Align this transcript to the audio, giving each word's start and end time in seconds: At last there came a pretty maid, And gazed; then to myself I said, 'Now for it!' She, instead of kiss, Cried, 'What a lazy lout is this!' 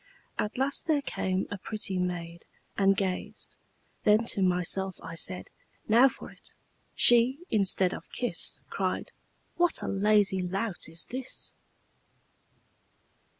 At 0.39 0.57
last 0.57 0.87
there 0.87 1.03
came 1.03 1.45
a 1.51 1.59
pretty 1.59 1.99
maid, 1.99 2.43
And 2.75 2.97
gazed; 2.97 3.55
then 4.03 4.25
to 4.33 4.41
myself 4.41 4.95
I 5.03 5.13
said, 5.13 5.51
'Now 5.87 6.07
for 6.09 6.31
it!' 6.31 6.55
She, 6.95 7.37
instead 7.51 7.93
of 7.93 8.11
kiss, 8.11 8.57
Cried, 8.71 9.11
'What 9.57 9.83
a 9.83 9.87
lazy 9.87 10.41
lout 10.41 10.89
is 10.89 11.05
this!' 11.05 11.53